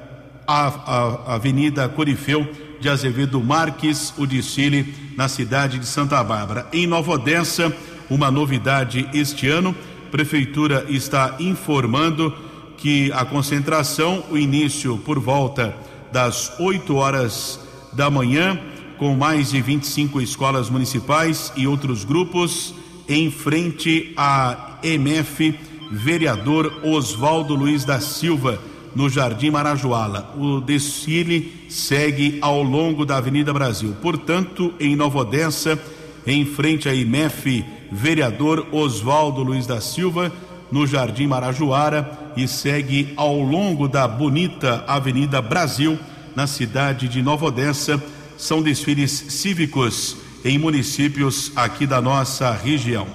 [0.51, 2.45] a, a, Avenida Corifeu
[2.79, 6.67] de Azevedo Marques, o desfile na cidade de Santa Bárbara.
[6.73, 7.73] Em Nova Odessa,
[8.09, 9.73] uma novidade este ano,
[10.11, 12.35] Prefeitura está informando
[12.75, 15.73] que a concentração, o início por volta
[16.11, 17.59] das 8 horas
[17.93, 18.59] da manhã,
[18.97, 22.73] com mais de 25 escolas municipais e outros grupos,
[23.07, 25.57] em frente à MF
[25.91, 28.59] Vereador Oswaldo Luiz da Silva,
[28.95, 30.25] no Jardim Marajoara.
[30.37, 33.95] O desfile segue ao longo da Avenida Brasil.
[34.01, 35.79] Portanto, em Nova Odessa,
[36.25, 40.31] em frente à IMEF, vereador Oswaldo Luiz da Silva,
[40.71, 45.97] no Jardim Marajoara, e segue ao longo da bonita Avenida Brasil,
[46.35, 48.01] na cidade de Nova Odessa.
[48.37, 53.05] São desfiles cívicos em municípios aqui da nossa região.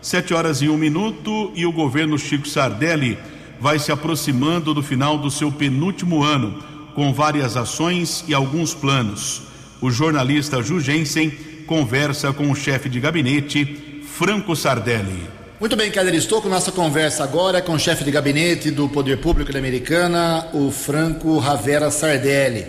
[0.00, 3.18] Sete horas e um minuto e o governo Chico Sardelli
[3.60, 6.62] vai se aproximando do final do seu penúltimo ano,
[6.94, 9.42] com várias ações e alguns planos.
[9.80, 11.30] O jornalista Ju Jensen
[11.66, 15.28] conversa com o chefe de gabinete, Franco Sardelli.
[15.58, 19.18] Muito bem, Keller, estou com nossa conversa agora com o chefe de gabinete do Poder
[19.18, 22.66] Público da Americana, o Franco Ravera Sardelli.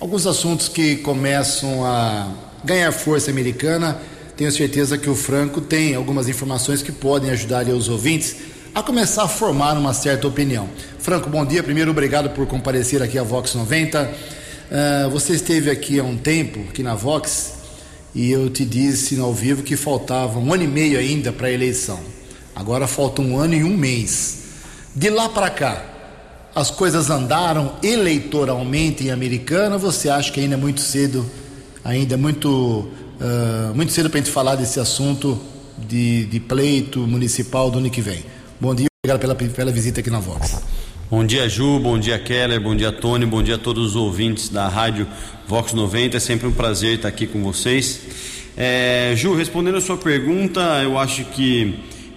[0.00, 2.28] Alguns assuntos que começam a
[2.64, 3.98] ganhar força americana.
[4.36, 8.36] Tenho certeza que o Franco tem algumas informações que podem ajudar os ouvintes
[8.74, 10.66] a começar a formar uma certa opinião.
[10.98, 11.62] Franco, bom dia.
[11.62, 14.02] Primeiro, obrigado por comparecer aqui à Vox 90.
[14.02, 17.52] Uh, você esteve aqui há um tempo, aqui na Vox,
[18.14, 21.52] e eu te disse ao vivo que faltava um ano e meio ainda para a
[21.52, 22.00] eleição.
[22.54, 24.44] Agora falta um ano e um mês.
[24.96, 25.84] De lá para cá,
[26.54, 29.76] as coisas andaram eleitoralmente em Americana?
[29.76, 31.26] Você acha que ainda é muito cedo,
[31.84, 35.38] ainda é muito, uh, muito cedo para a gente falar desse assunto
[35.76, 38.31] de, de pleito municipal do ano que vem?
[38.62, 40.62] Bom dia, obrigado pela, pela visita aqui na Vox.
[41.10, 44.48] Bom dia, Ju, bom dia, Keller, bom dia, Tony, bom dia a todos os ouvintes
[44.48, 45.08] da Rádio
[45.48, 46.16] Vox 90.
[46.16, 48.02] É sempre um prazer estar aqui com vocês.
[48.56, 51.74] É, Ju, respondendo a sua pergunta, eu acho que,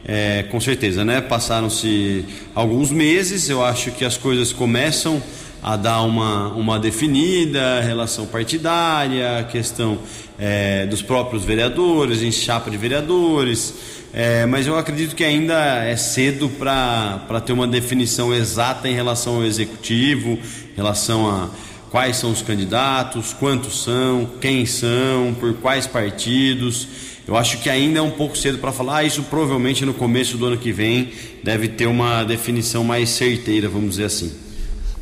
[0.08, 1.20] é, com certeza, né?
[1.20, 5.20] Passaram-se alguns meses, eu acho que as coisas começam
[5.64, 9.98] a dar uma, uma definida, relação partidária, questão
[10.38, 13.74] é, dos próprios vereadores, em chapa de vereadores,
[14.18, 19.36] é, mas eu acredito que ainda é cedo para ter uma definição exata em relação
[19.36, 20.40] ao executivo,
[20.72, 21.50] em relação a
[21.92, 26.88] quais são os candidatos, quantos são, quem são, por quais partidos.
[27.28, 30.38] Eu acho que ainda é um pouco cedo para falar, ah, isso provavelmente no começo
[30.38, 31.12] do ano que vem
[31.44, 34.32] deve ter uma definição mais certeira, vamos dizer assim.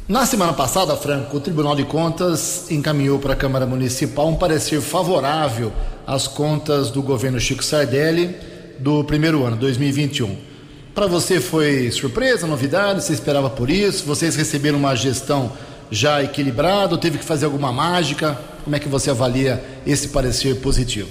[0.08, 4.82] Na semana passada, Franco, o Tribunal de Contas encaminhou para a Câmara Municipal um parecer
[4.82, 5.72] favorável
[6.08, 8.53] às contas do governo Chico Sardelli
[8.84, 10.36] do primeiro ano, 2021.
[10.94, 13.02] Para você foi surpresa, novidade?
[13.02, 14.06] Você esperava por isso?
[14.06, 15.54] Vocês receberam uma gestão
[15.90, 16.92] já equilibrada?
[16.92, 18.38] Ou teve que fazer alguma mágica?
[18.66, 21.08] Como é que você avalia esse parecer positivo?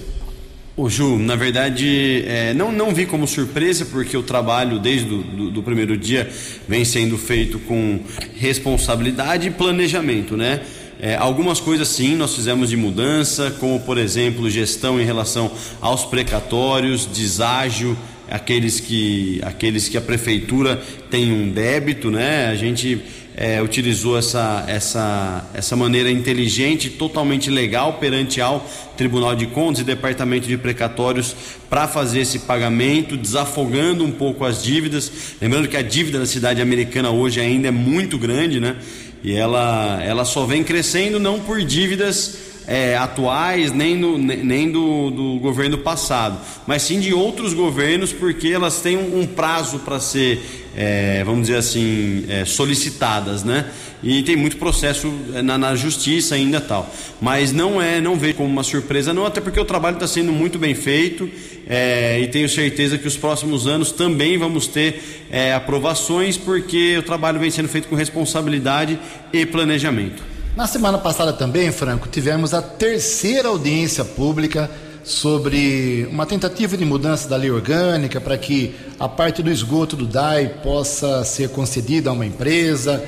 [0.77, 5.23] O Ju, na verdade, é, não, não vi como surpresa, porque o trabalho desde do,
[5.23, 6.29] do, do, primeiro dia
[6.67, 7.99] vem sendo feito com
[8.35, 10.61] responsabilidade e planejamento, né?
[11.05, 16.05] É, algumas coisas sim nós fizemos de mudança, como por exemplo gestão em relação aos
[16.05, 17.97] precatórios, deságio,
[18.31, 22.47] aqueles que, aqueles que a prefeitura tem um débito, né?
[22.47, 23.01] A gente
[23.35, 29.83] é, utilizou essa, essa, essa maneira inteligente, totalmente legal perante ao Tribunal de Contas e
[29.83, 31.35] Departamento de Precatórios
[31.69, 35.11] para fazer esse pagamento, desafogando um pouco as dívidas.
[35.41, 38.77] Lembrando que a dívida da cidade americana hoje ainda é muito grande, né?
[39.23, 45.09] E ela, ela só vem crescendo não por dívidas é, atuais, nem, no, nem do,
[45.11, 49.99] do, governo passado, mas sim de outros governos, porque elas têm um, um prazo para
[49.99, 50.41] ser,
[50.75, 53.65] é, vamos dizer assim, é, solicitadas, né?
[54.01, 56.93] E tem muito processo é, na, na, justiça ainda tal.
[57.21, 60.31] Mas não é, não vejo como uma surpresa, não, até porque o trabalho está sendo
[60.31, 61.29] muito bem feito
[61.65, 67.03] é, e tenho certeza que os próximos anos também vamos ter é, aprovações, porque o
[67.03, 68.99] trabalho vem sendo feito com responsabilidade
[69.31, 70.32] e planejamento.
[70.55, 74.69] Na semana passada também, Franco, tivemos a terceira audiência pública
[75.03, 80.05] sobre uma tentativa de mudança da lei orgânica para que a parte do esgoto do
[80.05, 83.03] DAI possa ser concedida a uma empresa.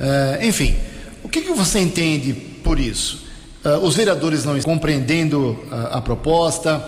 [0.00, 0.74] Uh, enfim,
[1.22, 3.24] o que, que, você entende por isso?
[3.64, 6.84] Uh, os vereadores não estão compreendendo uh, a proposta,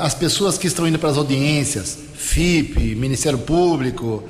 [0.00, 4.24] as pessoas que estão indo para as audiências, FIP, Ministério Público,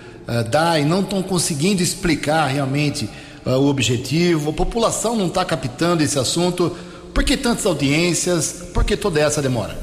[0.51, 3.09] DAI, não estão conseguindo explicar realmente
[3.47, 6.77] uh, o objetivo, a população não está captando esse assunto.
[7.15, 8.71] Por que tantas audiências?
[8.73, 9.79] Por que toda essa demora?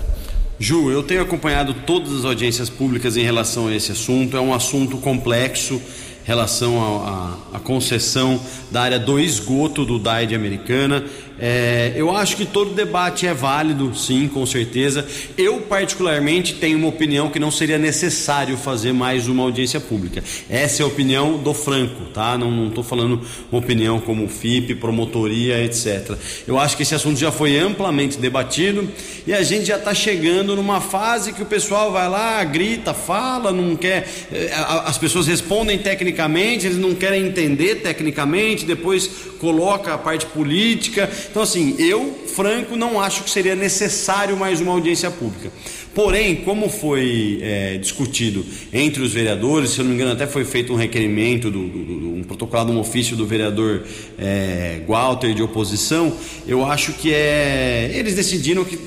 [0.59, 4.35] Ju, eu tenho acompanhado todas as audiências públicas em relação a esse assunto.
[4.35, 5.81] É um assunto complexo
[6.29, 7.03] relação
[7.51, 11.03] à concessão da área do esgoto do DAID americana.
[11.39, 15.08] É, eu acho que todo debate é válido, sim, com certeza.
[15.38, 20.23] Eu, particularmente, tenho uma opinião que não seria necessário fazer mais uma audiência pública.
[20.49, 22.38] Essa é a opinião do Franco, tá?
[22.38, 23.21] Não estou falando
[23.52, 26.17] uma opinião como FIP, promotoria, etc.
[26.47, 28.89] Eu acho que esse assunto já foi amplamente debatido
[29.25, 33.52] e a gente já está chegando numa fase que o pessoal vai lá, grita, fala,
[33.52, 34.08] não quer.
[34.32, 34.52] É,
[34.86, 41.10] as pessoas respondem tecnicamente, eles não querem entender tecnicamente, depois coloca a parte política.
[41.29, 45.51] Então, assim, eu, Franco, não acho que seria necessário mais uma audiência pública.
[45.93, 50.45] Porém, como foi é, discutido entre os vereadores, se eu não me engano, até foi
[50.45, 53.83] feito um requerimento, do, do, do um protocolado, um ofício do vereador
[54.17, 56.15] é, Walter de oposição,
[56.47, 57.91] eu acho que é.
[57.93, 58.77] Eles decidiram que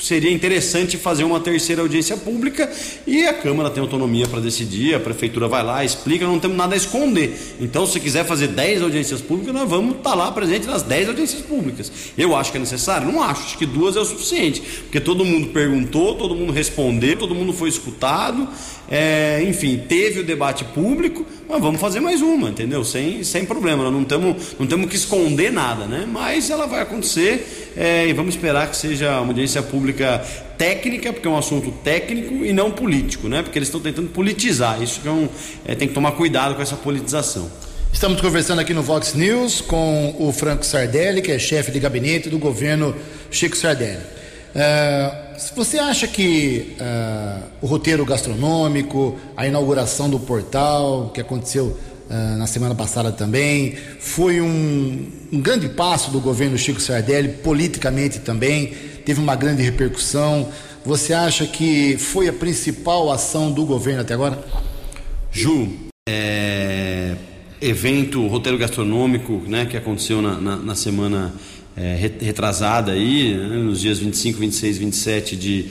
[0.00, 2.70] seria interessante fazer uma terceira audiência pública
[3.06, 6.74] e a Câmara tem autonomia para decidir, a Prefeitura vai lá, explica, não temos nada
[6.74, 7.56] a esconder.
[7.60, 11.08] Então, se quiser fazer 10 audiências públicas, nós vamos estar tá lá presente nas 10
[11.08, 11.90] audiências públicas.
[12.16, 13.10] Eu acho que é necessário?
[13.10, 17.16] Não acho, acho que duas é o suficiente, porque todo mundo perguntou, todo mundo respondeu,
[17.16, 18.48] todo mundo foi escutado,
[18.90, 22.82] é, enfim, teve o debate público, mas vamos fazer mais uma, entendeu?
[22.84, 26.06] Sem, sem problema, nós não temos não temos que esconder nada, né?
[26.10, 30.20] Mas ela vai acontecer é, e vamos esperar que seja uma audiência pública
[30.58, 33.40] técnica, porque é um assunto técnico e não político, né?
[33.40, 34.82] Porque eles estão tentando politizar.
[34.82, 35.28] Isso é um,
[35.64, 37.48] é, tem que tomar cuidado com essa politização.
[37.92, 42.28] Estamos conversando aqui no Vox News com o Franco Sardelli, que é chefe de gabinete
[42.28, 42.96] do governo
[43.30, 44.02] Chico Sardelli.
[44.48, 52.38] Uh, você acha que uh, o roteiro gastronômico, a inauguração do portal, que aconteceu uh,
[52.38, 58.72] na semana passada também, foi um, um, grande passo do governo Chico Sardelli, politicamente também,
[59.04, 60.48] teve uma grande repercussão.
[60.84, 64.42] Você acha que foi a principal ação do governo até agora?
[65.30, 65.68] Ju,
[66.08, 67.14] é,
[67.60, 71.34] evento, roteiro gastronômico, né, que aconteceu na, na, na semana
[71.76, 75.66] é, retrasada aí, né, nos dias 25, 26, 27 de,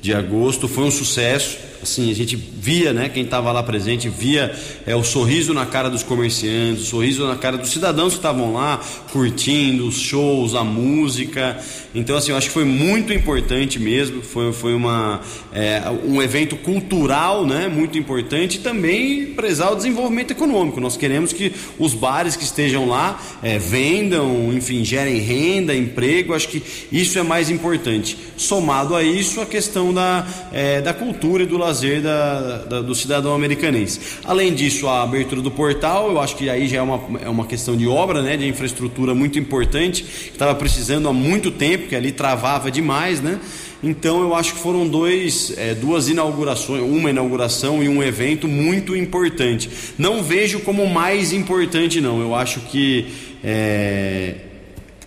[0.00, 4.54] de agosto, foi um sucesso assim, a gente via, né, quem estava lá presente, via
[4.86, 8.52] é, o sorriso na cara dos comerciantes, o sorriso na cara dos cidadãos que estavam
[8.52, 11.58] lá curtindo os shows, a música.
[11.94, 15.20] Então, assim, eu acho que foi muito importante mesmo, foi, foi uma,
[15.52, 20.80] é, um evento cultural, né, muito importante e também prezar o desenvolvimento econômico.
[20.80, 26.48] Nós queremos que os bares que estejam lá é, vendam, enfim, gerem renda, emprego, acho
[26.48, 28.16] que isso é mais importante.
[28.36, 32.94] Somado a isso, a questão da, é, da cultura e do lazer da, da, do
[32.94, 34.18] cidadão americanense.
[34.24, 37.46] Além disso, a abertura do portal, eu acho que aí já é uma, é uma
[37.46, 41.96] questão de obra, né, de infraestrutura muito importante, que estava precisando há muito tempo, que
[41.96, 43.38] ali travava demais, né?
[43.82, 48.94] Então eu acho que foram dois, é, duas inaugurações, uma inauguração e um evento muito
[48.94, 49.68] importante.
[49.98, 52.20] Não vejo como mais importante, não.
[52.20, 53.06] Eu acho que
[53.42, 54.36] é,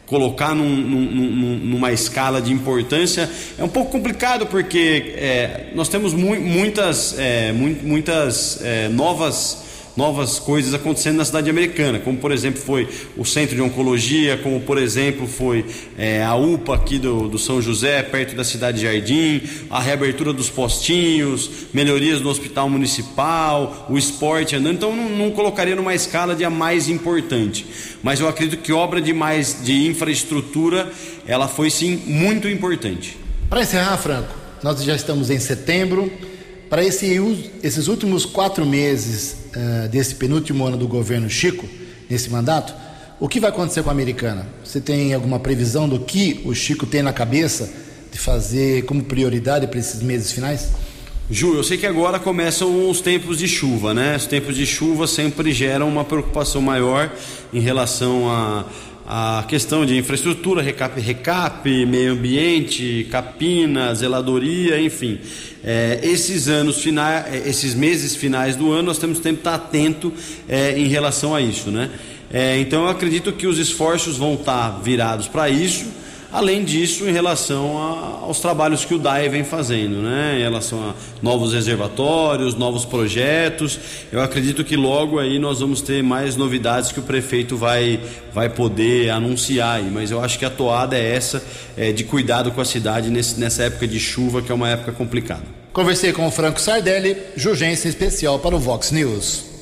[0.05, 6.13] colocar num, num, numa escala de importância é um pouco complicado porque é, nós temos
[6.13, 9.64] mu muitas, é, mu muitas é, novas
[9.95, 14.59] novas coisas acontecendo na cidade americana, como por exemplo foi o centro de oncologia, como
[14.61, 15.65] por exemplo foi
[15.97, 20.33] é, a UPA aqui do, do São José, perto da cidade de Jardim, a reabertura
[20.33, 26.35] dos postinhos, melhorias no hospital municipal, o esporte andando, então não, não colocaria numa escala
[26.35, 27.65] de a mais importante,
[28.03, 30.91] mas eu acredito que obra de mais de infraestrutura,
[31.25, 33.17] ela foi sim muito importante.
[33.49, 36.11] Para encerrar, Franco, nós já estamos em setembro.
[36.69, 37.19] Para esse,
[37.61, 41.67] esses últimos quatro meses uh, desse penúltimo ano do governo Chico,
[42.09, 42.73] nesse mandato,
[43.17, 44.45] O que vai acontecer com a americana?
[44.61, 47.71] Você tem alguma previsão do que o Chico tem na cabeça
[48.11, 50.71] de fazer como prioridade para esses meses finais?
[51.31, 54.17] Ju, eu sei que agora começam os tempos de chuva, né?
[54.17, 57.09] Os tempos de chuva sempre geram uma preocupação maior
[57.53, 58.65] em relação a
[59.07, 65.19] a questão de infraestrutura, recap, recap meio ambiente, capina, zeladoria, enfim.
[65.63, 70.11] É, esses anos finais, é, esses meses finais do ano, nós temos tempo estar atento
[70.49, 71.91] é, em relação a isso, né?
[72.33, 75.85] É, então eu acredito que os esforços vão estar virados para isso
[76.35, 80.35] Além disso, em relação a, aos trabalhos que o DAE vem fazendo, né?
[80.37, 83.79] em relação a novos reservatórios, novos projetos,
[84.11, 88.01] eu acredito que logo aí nós vamos ter mais novidades que o prefeito vai,
[88.33, 89.89] vai poder anunciar aí.
[89.89, 91.41] Mas eu acho que a toada é essa,
[91.77, 94.91] é, de cuidado com a cidade nesse, nessa época de chuva, que é uma época
[94.91, 95.43] complicada.
[95.71, 99.54] Conversei com o Franco Sardelli, Jurgência Especial para o Vox News.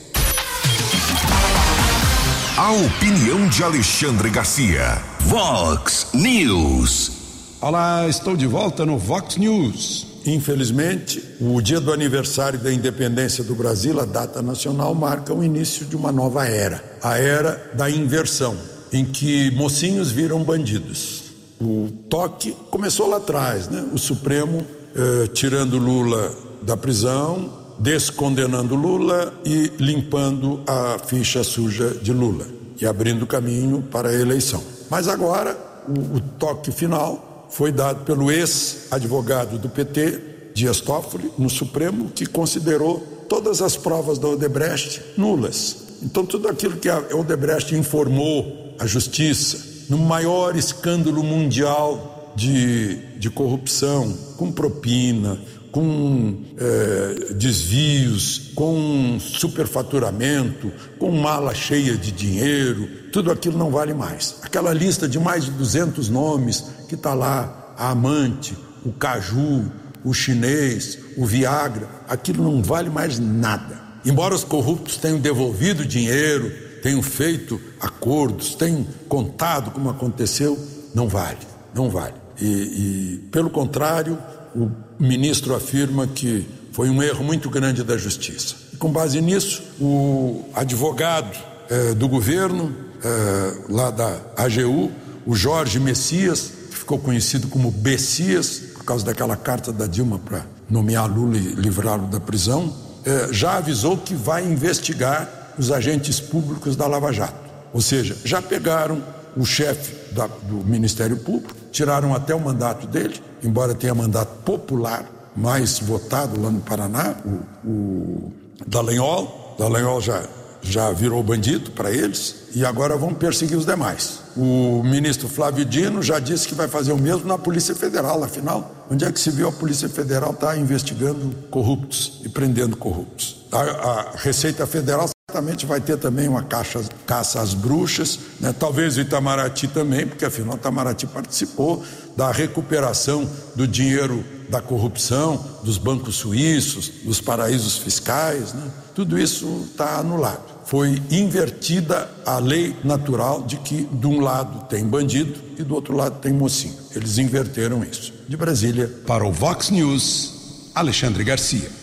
[2.55, 5.01] A opinião de Alexandre Garcia.
[5.21, 7.11] Vox News.
[7.59, 10.05] Olá, estou de volta no Vox News.
[10.23, 15.87] Infelizmente, o dia do aniversário da independência do Brasil, a data nacional, marca o início
[15.87, 18.55] de uma nova era a era da inversão,
[18.91, 21.23] em que mocinhos viram bandidos.
[21.59, 23.83] O toque começou lá atrás, né?
[23.91, 24.63] O Supremo
[24.95, 26.31] eh, tirando Lula
[26.61, 32.45] da prisão, descondenando Lula e limpando a ficha suja de Lula
[32.79, 34.63] e abrindo caminho para a eleição.
[34.89, 35.57] Mas agora
[35.87, 40.19] o, o toque final foi dado pelo ex-advogado do PT,
[40.53, 42.99] Dias Toffoli, no Supremo, que considerou
[43.29, 45.77] todas as provas da Odebrecht nulas.
[46.01, 53.29] Então tudo aquilo que a Odebrecht informou à justiça no maior escândalo mundial de, de
[53.29, 55.37] corrupção, com propina,
[55.73, 64.35] com é, desvios, com superfaturamento, com mala cheia de dinheiro, tudo aquilo não vale mais.
[64.43, 68.55] Aquela lista de mais de 200 nomes que está lá, a amante,
[68.85, 69.71] o caju,
[70.05, 73.81] o chinês, o Viagra, aquilo não vale mais nada.
[74.05, 76.51] Embora os corruptos tenham devolvido dinheiro,
[76.83, 80.55] tenham feito acordos, tenham contado como aconteceu,
[80.93, 81.39] não vale,
[81.73, 82.13] não vale.
[82.39, 84.19] E, e pelo contrário,
[84.55, 84.69] o
[84.99, 88.55] ministro afirma que foi um erro muito grande da justiça.
[88.79, 91.37] Com base nisso, o advogado
[91.69, 94.91] eh, do governo, eh, lá da AGU,
[95.25, 100.45] o Jorge Messias, que ficou conhecido como Bessias, por causa daquela carta da Dilma para
[100.69, 102.75] nomear Lula e livrá-lo da prisão,
[103.05, 107.51] eh, já avisou que vai investigar os agentes públicos da Lava Jato.
[107.73, 109.03] Ou seja, já pegaram
[109.35, 115.09] o chefe da, do Ministério Público, tiraram até o mandato dele, embora tenha mandato popular
[115.35, 118.33] mais votado lá no Paraná, o, o
[118.67, 119.55] Dallagnol.
[119.57, 120.23] Dallagnol já,
[120.61, 124.19] já virou bandido para eles e agora vão perseguir os demais.
[124.37, 128.71] O ministro Flávio Dino já disse que vai fazer o mesmo na Polícia Federal, afinal,
[128.91, 133.43] onde é que se viu a Polícia Federal estar tá investigando corruptos e prendendo corruptos?
[133.51, 138.53] A, a Receita Federal certamente vai ter também uma caixa, caça às bruxas, né?
[138.57, 141.83] talvez o Itamaraty também, porque afinal o Itamaraty participou
[142.15, 148.69] da recuperação do dinheiro da corrupção, dos bancos suíços, dos paraísos fiscais, né?
[148.93, 150.53] tudo isso está anulado.
[150.65, 155.95] Foi invertida a lei natural de que de um lado tem bandido e do outro
[155.95, 156.75] lado tem mocinho.
[156.95, 158.13] Eles inverteram isso.
[158.27, 158.87] De Brasília.
[159.07, 161.82] Para o Vox News, Alexandre Garcia.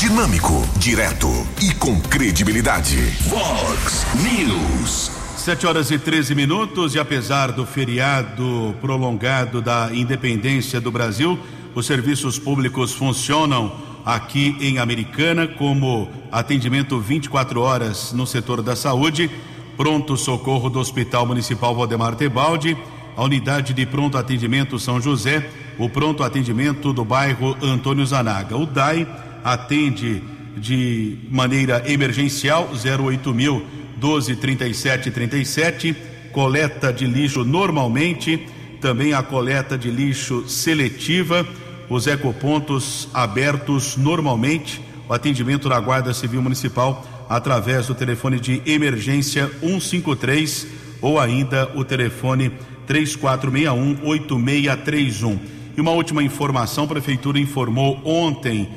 [0.00, 1.28] Dinâmico, direto
[1.60, 2.96] e com credibilidade.
[3.28, 5.10] Vox News.
[5.36, 11.38] 7 horas e 13 minutos, e apesar do feriado prolongado da independência do Brasil,
[11.74, 19.30] os serviços públicos funcionam aqui em Americana, como atendimento 24 horas no setor da saúde,
[19.76, 22.74] pronto socorro do Hospital Municipal Valdemar Tebaldi,
[23.14, 25.46] a unidade de pronto atendimento São José,
[25.78, 28.56] o pronto atendimento do bairro Antônio Zanaga.
[28.56, 29.06] O DAI
[29.44, 30.22] atende
[30.56, 35.96] de maneira emergencial 08000 123737 37,
[36.32, 38.46] coleta de lixo normalmente,
[38.80, 41.46] também a coleta de lixo seletiva,
[41.88, 49.50] os ecopontos abertos normalmente, o atendimento da Guarda Civil Municipal através do telefone de emergência
[49.60, 50.66] 153
[51.00, 52.50] ou ainda o telefone
[52.86, 55.38] 3461 8631.
[55.76, 58.68] E uma última informação, a prefeitura informou ontem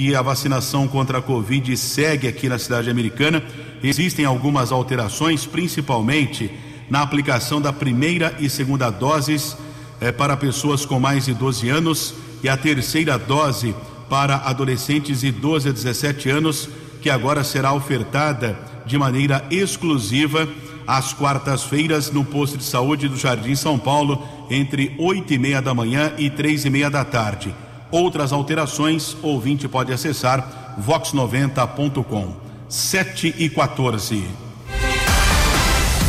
[0.00, 3.44] que a vacinação contra a Covid segue aqui na cidade americana.
[3.82, 6.50] Existem algumas alterações, principalmente
[6.88, 9.58] na aplicação da primeira e segunda doses
[10.00, 13.74] eh, para pessoas com mais de 12 anos e a terceira dose
[14.08, 16.70] para adolescentes de 12 a 17 anos,
[17.02, 20.48] que agora será ofertada de maneira exclusiva
[20.86, 25.74] às quartas-feiras no posto de saúde do Jardim São Paulo, entre oito e meia da
[25.74, 27.54] manhã e três e meia da tarde.
[27.90, 32.36] Outras alterações, ouvinte pode acessar vox90.com.
[32.68, 34.24] 7 e 14.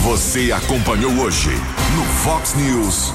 [0.04, 1.50] Você acompanhou hoje
[1.96, 3.14] no Fox News.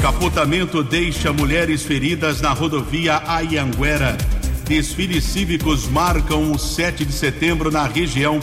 [0.00, 4.18] Capotamento deixa mulheres feridas na rodovia Ayanguera.
[4.66, 8.40] Desfiles cívicos marcam o 7 de setembro na região.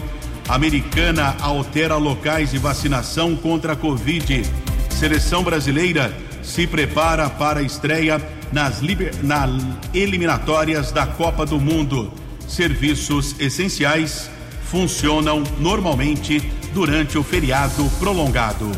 [0.48, 4.42] Americana altera locais de vacinação contra a Covid.
[4.90, 6.12] Seleção brasileira
[6.42, 8.20] se prepara para a estreia
[8.52, 9.14] nas liber...
[9.24, 9.48] na
[9.94, 12.12] eliminatórias da Copa do Mundo.
[12.48, 14.30] Serviços essenciais
[14.70, 16.40] funcionam normalmente
[16.74, 18.72] durante o feriado prolongado.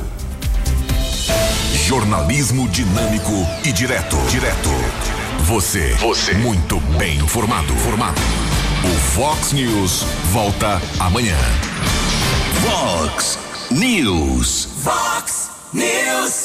[1.85, 3.33] Jornalismo dinâmico
[3.65, 4.15] e direto.
[4.29, 4.69] Direto.
[5.43, 5.93] Você.
[5.95, 6.33] Você.
[6.35, 7.73] Muito bem informado.
[7.75, 8.21] Formado.
[8.83, 11.37] O Fox News volta amanhã.
[12.61, 13.37] Fox
[13.69, 14.69] News.
[14.81, 16.41] Fox News.